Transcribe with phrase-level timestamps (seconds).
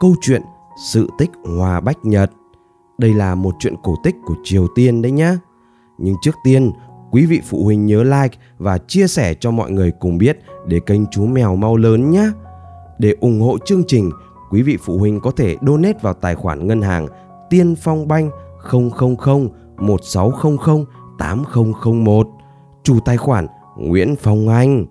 [0.00, 0.42] Câu chuyện
[0.76, 2.30] Sự tích Hoa Bách Nhật.
[2.98, 5.36] Đây là một chuyện cổ tích của Triều Tiên đấy nhé.
[5.98, 6.72] Nhưng trước tiên,
[7.10, 10.80] quý vị phụ huynh nhớ like và chia sẻ cho mọi người cùng biết để
[10.86, 12.30] kênh chú mèo mau lớn nhé.
[12.98, 14.10] Để ủng hộ chương trình,
[14.50, 17.06] quý vị phụ huynh có thể donate vào tài khoản ngân hàng
[17.50, 18.30] Tiên Phong Banh
[18.70, 18.90] 000
[19.78, 20.84] 1600
[21.18, 22.28] 8001.
[22.82, 24.86] Chủ tài khoản Nguyễn Phong Anh.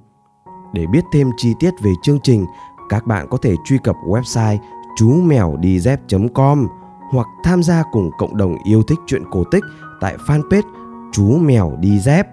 [0.74, 2.46] Để biết thêm chi tiết về chương trình,
[2.90, 4.58] các bạn có thể truy cập website
[4.96, 6.68] chú mèo đi dép.com
[7.12, 9.64] hoặc tham gia cùng cộng đồng yêu thích chuyện cổ tích
[10.02, 10.70] tại fanpage
[11.12, 12.28] chú mèo đi dép.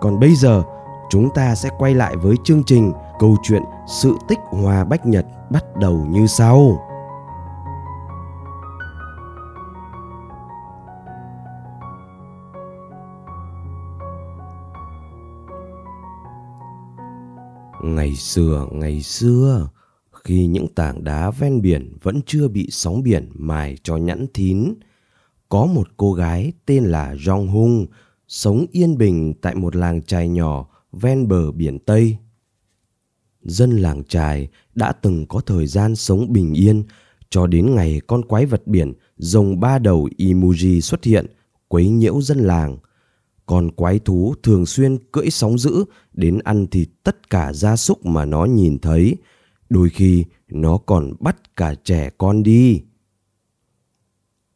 [0.00, 0.62] Còn bây giờ,
[1.10, 5.26] chúng ta sẽ quay lại với chương trình câu chuyện sự tích hòa bách nhật
[5.50, 6.78] bắt đầu như sau.
[17.82, 19.68] Ngày xưa, ngày xưa,
[20.28, 24.74] khi những tảng đá ven biển vẫn chưa bị sóng biển mài cho nhẵn thín,
[25.48, 27.86] có một cô gái tên là Jong Hung
[28.28, 32.16] sống yên bình tại một làng trài nhỏ ven bờ biển Tây.
[33.42, 36.84] Dân làng trài đã từng có thời gian sống bình yên
[37.30, 41.26] cho đến ngày con quái vật biển rồng ba đầu Imuji xuất hiện
[41.68, 42.78] quấy nhiễu dân làng.
[43.46, 48.06] Con quái thú thường xuyên cưỡi sóng dữ đến ăn thịt tất cả gia súc
[48.06, 49.16] mà nó nhìn thấy.
[49.68, 52.82] Đôi khi nó còn bắt cả trẻ con đi.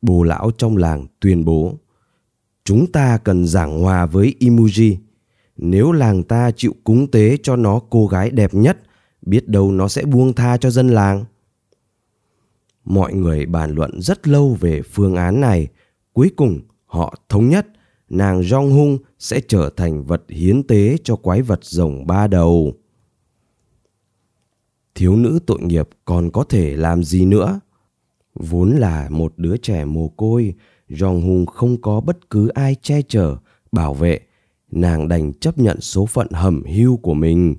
[0.03, 1.79] Bồ lão trong làng tuyên bố
[2.65, 4.97] Chúng ta cần giảng hòa với Imuji.
[5.57, 8.79] Nếu làng ta chịu cúng tế cho nó cô gái đẹp nhất,
[9.23, 11.25] biết đâu nó sẽ buông tha cho dân làng.
[12.85, 15.69] Mọi người bàn luận rất lâu về phương án này.
[16.13, 17.67] Cuối cùng họ thống nhất
[18.09, 22.73] nàng Jong Hung sẽ trở thành vật hiến tế cho quái vật rồng ba đầu.
[24.95, 27.61] Thiếu nữ tội nghiệp còn có thể làm gì nữa?
[28.35, 30.55] Vốn là một đứa trẻ mồ côi,
[30.89, 33.37] Jong Hung không có bất cứ ai che chở,
[33.73, 34.21] bảo vệ,
[34.71, 37.55] nàng đành chấp nhận số phận hầm hưu của mình.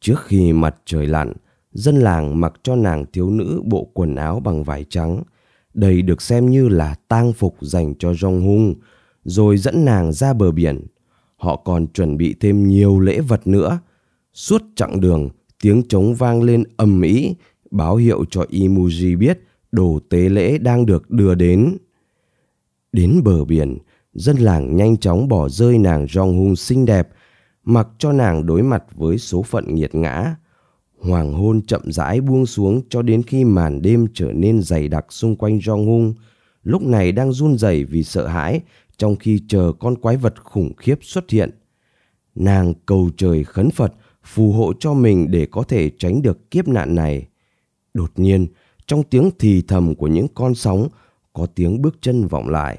[0.00, 1.32] Trước khi mặt trời lặn,
[1.72, 5.22] dân làng mặc cho nàng thiếu nữ bộ quần áo bằng vải trắng.
[5.74, 8.74] Đây được xem như là tang phục dành cho Jong Hung,
[9.24, 10.86] rồi dẫn nàng ra bờ biển.
[11.36, 13.78] Họ còn chuẩn bị thêm nhiều lễ vật nữa.
[14.32, 15.28] Suốt chặng đường,
[15.62, 17.34] tiếng trống vang lên ầm ĩ,
[17.70, 19.40] báo hiệu cho Imuji biết
[19.72, 21.76] đồ tế lễ đang được đưa đến.
[22.92, 23.78] Đến bờ biển,
[24.14, 27.08] dân làng nhanh chóng bỏ rơi nàng Jong Hung xinh đẹp,
[27.64, 30.36] mặc cho nàng đối mặt với số phận nghiệt ngã.
[30.98, 35.06] Hoàng hôn chậm rãi buông xuống cho đến khi màn đêm trở nên dày đặc
[35.08, 36.14] xung quanh Jong Hung.
[36.62, 38.60] Lúc này đang run rẩy vì sợ hãi
[38.96, 41.50] trong khi chờ con quái vật khủng khiếp xuất hiện.
[42.34, 43.92] Nàng cầu trời khấn Phật
[44.26, 47.26] phù hộ cho mình để có thể tránh được kiếp nạn này.
[47.94, 48.46] Đột nhiên,
[48.86, 50.88] trong tiếng thì thầm của những con sóng,
[51.32, 52.78] có tiếng bước chân vọng lại.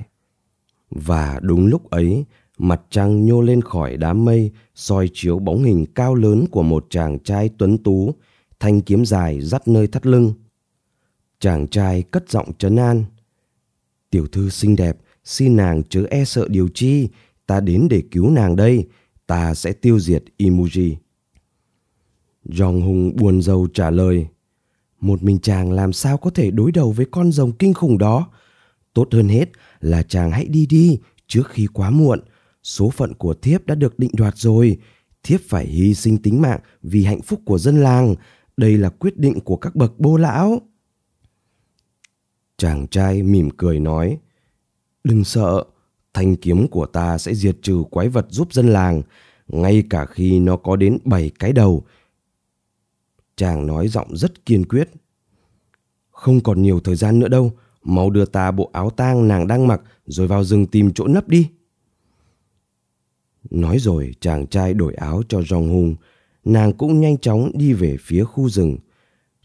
[0.90, 2.26] Và đúng lúc ấy,
[2.58, 6.86] mặt trăng nhô lên khỏi đám mây, soi chiếu bóng hình cao lớn của một
[6.90, 8.14] chàng trai tuấn tú,
[8.60, 10.34] thanh kiếm dài dắt nơi thắt lưng.
[11.40, 13.06] Chàng trai cất giọng trấn an.
[14.10, 17.10] Tiểu thư xinh đẹp, xin nàng chớ e sợ điều chi,
[17.46, 18.88] ta đến để cứu nàng đây,
[19.28, 20.96] ta sẽ tiêu diệt Imuji.
[22.50, 24.28] Jong Hùng buồn rầu trả lời.
[25.00, 28.28] Một mình chàng làm sao có thể đối đầu với con rồng kinh khủng đó?
[28.94, 29.50] Tốt hơn hết
[29.80, 32.20] là chàng hãy đi đi trước khi quá muộn.
[32.64, 34.78] Số phận của thiếp đã được định đoạt rồi.
[35.24, 38.16] Thiếp phải hy sinh tính mạng vì hạnh phúc của dân làng.
[38.58, 40.62] Đây là quyết định của các bậc bô lão.
[42.58, 44.18] Chàng trai mỉm cười nói.
[45.04, 45.64] Đừng sợ,
[46.14, 49.02] thanh kiếm của ta sẽ diệt trừ quái vật giúp dân làng.
[49.48, 51.86] Ngay cả khi nó có đến bảy cái đầu.
[53.38, 54.90] Chàng nói giọng rất kiên quyết.
[56.12, 57.52] Không còn nhiều thời gian nữa đâu
[57.84, 61.28] mau đưa ta bộ áo tang nàng đang mặc rồi vào rừng tìm chỗ nấp
[61.28, 61.50] đi.
[63.50, 65.96] Nói rồi chàng trai đổi áo cho Rong Hung,
[66.44, 68.78] nàng cũng nhanh chóng đi về phía khu rừng.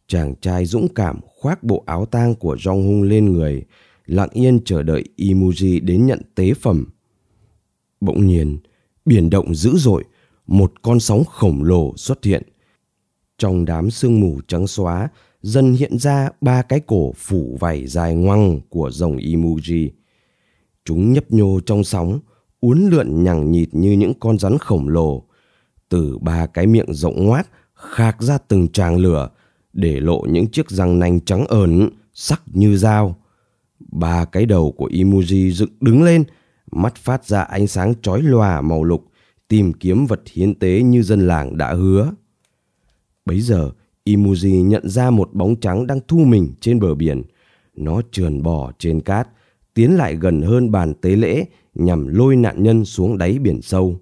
[0.06, 3.64] Chàng trai dũng cảm khoác bộ áo tang của Rong Hung lên người,
[4.06, 6.86] lặng yên chờ đợi Imuji đến nhận tế phẩm.
[8.00, 8.58] Bỗng nhiên,
[9.04, 10.04] biển động dữ dội,
[10.46, 12.42] một con sóng khổng lồ xuất hiện.
[13.42, 15.08] Trong đám sương mù trắng xóa,
[15.40, 19.90] dần hiện ra ba cái cổ phủ vảy dài ngoằng của rồng Imuji.
[20.84, 22.20] Chúng nhấp nhô trong sóng,
[22.60, 25.22] uốn lượn nhằng nhịt như những con rắn khổng lồ.
[25.88, 29.28] Từ ba cái miệng rộng ngoác khạc ra từng tràng lửa,
[29.72, 33.18] để lộ những chiếc răng nanh trắng ờn, sắc như dao.
[33.80, 36.24] Ba cái đầu của Imuji dựng đứng lên,
[36.72, 39.04] mắt phát ra ánh sáng chói lòa màu lục,
[39.48, 42.12] tìm kiếm vật hiến tế như dân làng đã hứa.
[43.24, 43.70] Bấy giờ,
[44.04, 47.22] Imuji nhận ra một bóng trắng đang thu mình trên bờ biển.
[47.76, 49.28] Nó trườn bò trên cát,
[49.74, 53.96] tiến lại gần hơn bàn tế lễ nhằm lôi nạn nhân xuống đáy biển sâu.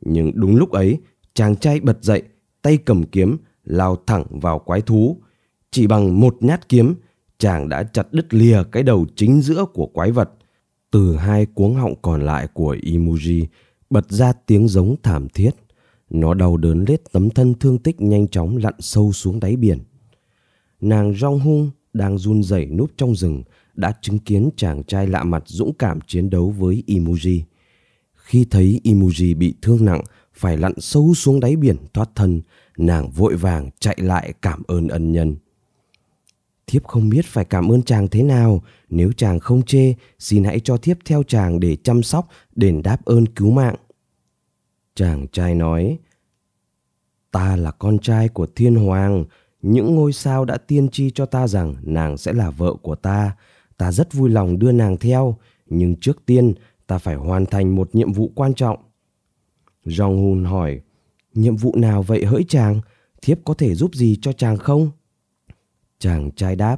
[0.00, 0.98] Nhưng đúng lúc ấy,
[1.34, 2.22] chàng trai bật dậy,
[2.62, 5.16] tay cầm kiếm, lao thẳng vào quái thú.
[5.70, 6.94] Chỉ bằng một nhát kiếm,
[7.38, 10.30] chàng đã chặt đứt lìa cái đầu chính giữa của quái vật.
[10.90, 13.46] Từ hai cuống họng còn lại của Imuji
[13.90, 15.50] bật ra tiếng giống thảm thiết.
[16.10, 19.78] Nó đau đớn lết tấm thân thương tích nhanh chóng lặn sâu xuống đáy biển.
[20.80, 23.42] Nàng Rong Hung đang run rẩy núp trong rừng
[23.74, 27.40] đã chứng kiến chàng trai lạ mặt dũng cảm chiến đấu với Imuji.
[28.14, 30.02] Khi thấy Imuji bị thương nặng,
[30.34, 32.40] phải lặn sâu xuống đáy biển thoát thân,
[32.78, 35.36] nàng vội vàng chạy lại cảm ơn ân nhân.
[36.66, 40.60] Thiếp không biết phải cảm ơn chàng thế nào, nếu chàng không chê, xin hãy
[40.60, 43.74] cho thiếp theo chàng để chăm sóc, đền đáp ơn cứu mạng.
[44.94, 45.98] Chàng trai nói,
[47.30, 49.24] ta là con trai của thiên hoàng,
[49.62, 53.36] những ngôi sao đã tiên tri cho ta rằng nàng sẽ là vợ của ta.
[53.76, 55.36] Ta rất vui lòng đưa nàng theo,
[55.66, 56.54] nhưng trước tiên
[56.86, 58.78] ta phải hoàn thành một nhiệm vụ quan trọng.
[59.84, 60.80] Jong Hun hỏi,
[61.34, 62.80] nhiệm vụ nào vậy hỡi chàng?
[63.22, 64.90] Thiếp có thể giúp gì cho chàng không?
[65.98, 66.76] Chàng trai đáp,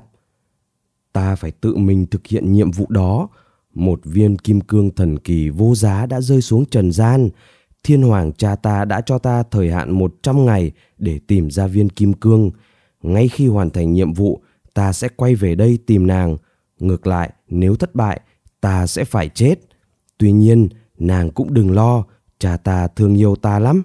[1.13, 3.29] ta phải tự mình thực hiện nhiệm vụ đó.
[3.75, 7.29] Một viên kim cương thần kỳ vô giá đã rơi xuống trần gian.
[7.87, 11.89] Thiên hoàng cha ta đã cho ta thời hạn 100 ngày để tìm ra viên
[11.89, 12.51] kim cương.
[13.03, 14.43] Ngay khi hoàn thành nhiệm vụ,
[14.75, 16.37] ta sẽ quay về đây tìm nàng.
[16.79, 18.21] Ngược lại, nếu thất bại,
[18.61, 19.55] ta sẽ phải chết.
[20.19, 20.69] Tuy nhiên,
[20.99, 22.05] nàng cũng đừng lo,
[22.39, 23.83] cha ta thương yêu ta lắm.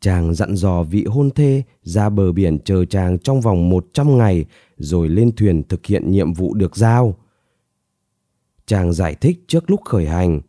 [0.00, 4.44] Chàng dặn dò vị hôn thê ra bờ biển chờ chàng trong vòng 100 ngày
[4.76, 7.14] rồi lên thuyền thực hiện nhiệm vụ được giao.
[8.66, 10.40] Chàng giải thích trước lúc khởi hành.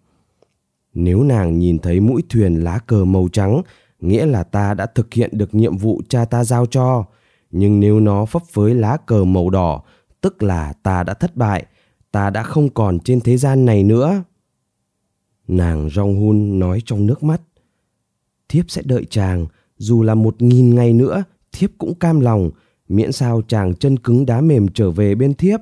[0.96, 3.62] Nếu nàng nhìn thấy mũi thuyền lá cờ màu trắng,
[4.00, 7.06] nghĩa là ta đã thực hiện được nhiệm vụ cha ta giao cho.
[7.52, 9.84] Nhưng nếu nó phấp phới lá cờ màu đỏ,
[10.22, 11.66] tức là ta đã thất bại,
[12.12, 14.24] ta đã không còn trên thế gian này nữa.
[15.48, 17.42] Nàng Rong Hun nói trong nước mắt
[18.50, 19.46] thiếp sẽ đợi chàng
[19.78, 22.52] dù là một nghìn ngày nữa thiếp cũng cam lòng
[22.88, 25.60] miễn sao chàng chân cứng đá mềm trở về bên thiếp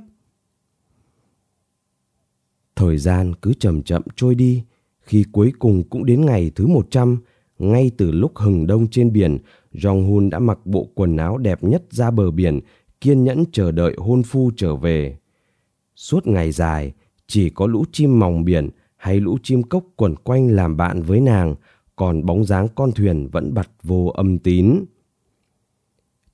[2.75, 4.63] thời gian cứ chậm chậm trôi đi
[5.03, 7.17] khi cuối cùng cũng đến ngày thứ một trăm
[7.59, 9.37] ngay từ lúc hừng đông trên biển
[9.73, 12.59] Jong Hun đã mặc bộ quần áo đẹp nhất ra bờ biển
[13.01, 15.17] kiên nhẫn chờ đợi hôn phu trở về
[15.95, 16.93] suốt ngày dài
[17.27, 21.21] chỉ có lũ chim mòng biển hay lũ chim cốc quẩn quanh làm bạn với
[21.21, 21.55] nàng
[21.95, 24.85] còn bóng dáng con thuyền vẫn bật vô âm tín.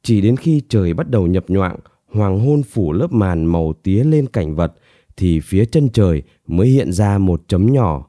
[0.04, 1.77] Chỉ đến khi trời bắt đầu nhập nhoạng,
[2.07, 4.74] hoàng hôn phủ lớp màn màu tía lên cảnh vật,
[5.18, 8.09] thì phía chân trời mới hiện ra một chấm nhỏ.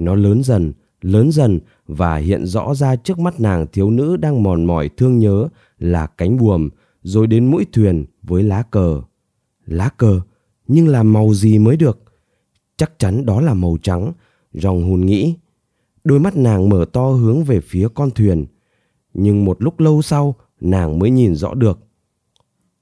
[0.00, 4.42] Nó lớn dần, lớn dần và hiện rõ ra trước mắt nàng thiếu nữ đang
[4.42, 6.68] mòn mỏi thương nhớ là cánh buồm,
[7.02, 9.00] rồi đến mũi thuyền với lá cờ.
[9.66, 10.20] Lá cờ,
[10.68, 11.98] nhưng là màu gì mới được?
[12.76, 14.12] Chắc chắn đó là màu trắng,
[14.52, 15.34] Rong hùn nghĩ.
[16.04, 18.46] Đôi mắt nàng mở to hướng về phía con thuyền.
[19.14, 21.78] Nhưng một lúc lâu sau, nàng mới nhìn rõ được.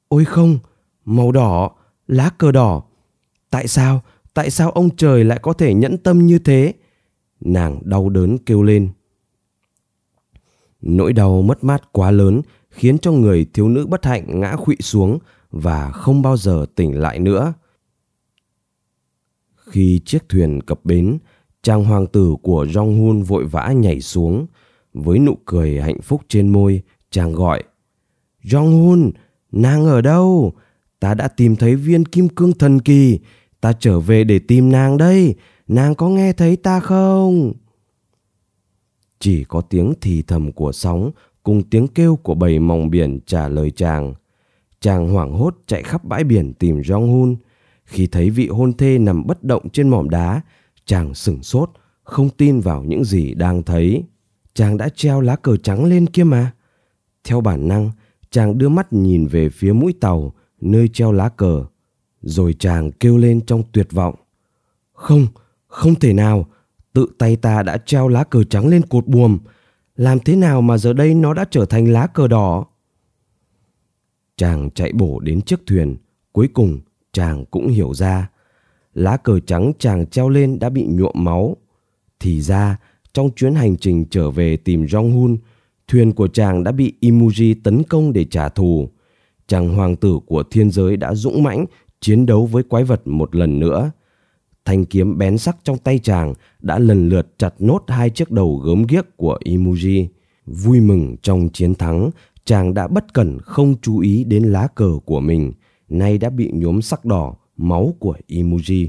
[0.08, 0.58] Ôi không,
[1.04, 1.70] màu đỏ,
[2.06, 2.82] lá cờ đỏ.
[3.50, 4.02] Tại sao,
[4.34, 6.74] tại sao ông trời lại có thể nhẫn tâm như thế?
[7.40, 8.88] Nàng đau đớn kêu lên.
[10.80, 14.76] Nỗi đau mất mát quá lớn khiến cho người thiếu nữ bất hạnh ngã khuỵu
[14.80, 15.18] xuống
[15.50, 17.52] và không bao giờ tỉnh lại nữa.
[19.56, 21.18] Khi chiếc thuyền cập bến,
[21.62, 24.46] chàng hoàng tử của Jong Hun vội vã nhảy xuống.
[24.94, 27.62] Với nụ cười hạnh phúc trên môi, chàng gọi.
[28.44, 29.10] Jong Hun,
[29.52, 30.52] nàng ở đâu?
[31.00, 33.18] Ta đã tìm thấy viên kim cương thần kỳ.
[33.60, 35.34] Ta trở về để tìm nàng đây.
[35.68, 37.52] Nàng có nghe thấy ta không?
[39.18, 41.10] Chỉ có tiếng thì thầm của sóng
[41.42, 44.14] cùng tiếng kêu của bầy mòng biển trả lời chàng.
[44.80, 47.36] Chàng hoảng hốt chạy khắp bãi biển tìm Jong Hun.
[47.84, 50.42] Khi thấy vị hôn thê nằm bất động trên mỏm đá,
[50.88, 51.70] Chàng sửng sốt,
[52.02, 54.04] không tin vào những gì đang thấy.
[54.54, 56.52] Chàng đã treo lá cờ trắng lên kia mà.
[57.24, 57.90] Theo bản năng,
[58.30, 61.64] chàng đưa mắt nhìn về phía mũi tàu, nơi treo lá cờ.
[62.22, 64.14] Rồi chàng kêu lên trong tuyệt vọng.
[64.92, 65.26] Không,
[65.68, 66.46] không thể nào,
[66.92, 69.38] tự tay ta đã treo lá cờ trắng lên cột buồm.
[69.96, 72.66] Làm thế nào mà giờ đây nó đã trở thành lá cờ đỏ?
[74.36, 75.96] Chàng chạy bổ đến chiếc thuyền,
[76.32, 76.80] cuối cùng
[77.12, 78.30] chàng cũng hiểu ra.
[78.94, 81.56] Lá cờ trắng chàng treo lên đã bị nhuộm máu.
[82.20, 82.76] Thì ra,
[83.12, 85.36] trong chuyến hành trình trở về tìm Jong-hun,
[85.88, 88.90] thuyền của chàng đã bị Imuji tấn công để trả thù.
[89.46, 91.64] Chàng hoàng tử của thiên giới đã dũng mãnh
[92.00, 93.90] chiến đấu với quái vật một lần nữa.
[94.68, 98.56] Thanh kiếm bén sắc trong tay chàng đã lần lượt chặt nốt hai chiếc đầu
[98.56, 100.06] gớm ghiếc của Imuji.
[100.46, 102.10] Vui mừng trong chiến thắng,
[102.44, 105.52] chàng đã bất cẩn không chú ý đến lá cờ của mình,
[105.88, 108.88] nay đã bị nhuốm sắc đỏ, máu của Imuji.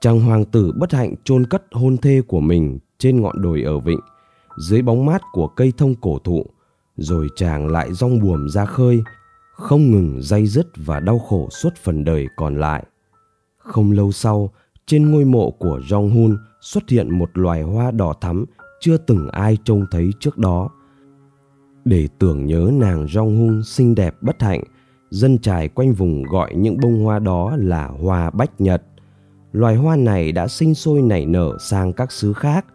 [0.00, 3.78] Chàng hoàng tử bất hạnh chôn cất hôn thê của mình trên ngọn đồi ở
[3.78, 4.00] vịnh,
[4.68, 6.46] dưới bóng mát của cây thông cổ thụ,
[6.96, 9.02] rồi chàng lại rong buồm ra khơi,
[9.54, 12.84] không ngừng day dứt và đau khổ suốt phần đời còn lại.
[13.64, 14.50] Không lâu sau,
[14.86, 18.44] trên ngôi mộ của Jong-hun xuất hiện một loài hoa đỏ thắm
[18.80, 20.68] chưa từng ai trông thấy trước đó.
[21.84, 24.62] Để tưởng nhớ nàng Jong-hun xinh đẹp bất hạnh,
[25.10, 28.82] dân trài quanh vùng gọi những bông hoa đó là hoa bách nhật.
[29.52, 32.66] Loài hoa này đã sinh sôi nảy nở sang các xứ khác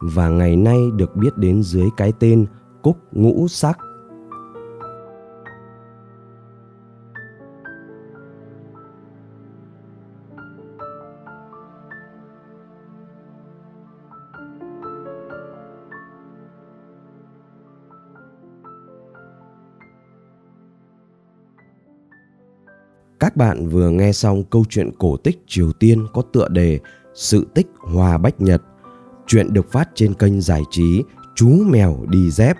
[0.00, 2.46] và ngày nay được biết đến dưới cái tên
[2.82, 3.78] cúc ngũ sắc.
[23.40, 26.78] Bạn vừa nghe xong câu chuyện cổ tích Triều Tiên có tựa đề
[27.14, 28.62] Sự tích hòa Bách Nhật.
[29.26, 31.02] Chuyện được phát trên kênh giải trí
[31.34, 32.56] Chú Mèo Đi Dép.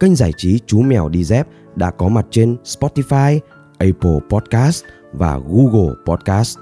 [0.00, 3.38] Kênh giải trí Chú Mèo Đi Dép đã có mặt trên Spotify,
[3.78, 6.58] Apple Podcast và Google Podcast.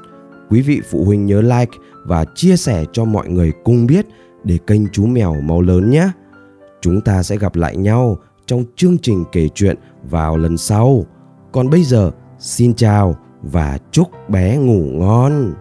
[0.51, 4.07] Quý vị phụ huynh nhớ like và chia sẻ cho mọi người cùng biết
[4.45, 6.09] để kênh Chú Mèo mau lớn nhé.
[6.81, 9.77] Chúng ta sẽ gặp lại nhau trong chương trình kể chuyện
[10.11, 11.07] vào lần sau.
[11.53, 13.17] Còn bây giờ, xin chào
[13.53, 15.53] và chúc bé ngủ ngon.